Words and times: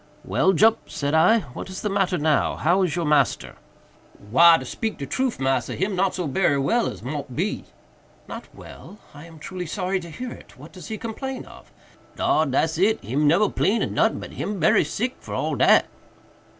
"Well, 0.25 0.53
Jup," 0.53 0.89
said 0.89 1.13
I, 1.13 1.41
"what 1.53 1.69
is 1.69 1.83
the 1.83 1.87
matter 1.91 2.17
now?—how 2.17 2.81
is 2.81 2.95
your 2.95 3.05
master?" 3.05 3.53
"Why, 4.31 4.57
to 4.57 4.65
speak 4.65 4.97
de 4.97 5.05
troof, 5.05 5.39
massa, 5.39 5.75
him 5.75 5.95
not 5.95 6.15
so 6.15 6.25
berry 6.25 6.57
well 6.57 6.87
as 6.87 7.03
mought 7.03 7.35
be." 7.35 7.65
"Not 8.27 8.45
well! 8.55 8.97
I 9.13 9.27
am 9.27 9.37
truly 9.37 9.67
sorry 9.67 9.99
to 9.99 10.09
hear 10.09 10.31
it. 10.31 10.57
What 10.57 10.73
does 10.73 10.87
he 10.87 10.97
complain 10.97 11.45
of?" 11.45 11.71
"Dar! 12.15 12.47
dat's 12.47 12.79
it!—him 12.79 13.27
neber 13.27 13.47
'plain 13.49 13.83
of 13.83 13.91
notin'—but 13.91 14.31
him 14.31 14.59
berry 14.59 14.83
sick 14.83 15.17
for 15.19 15.35
all 15.35 15.53
dat." 15.53 15.85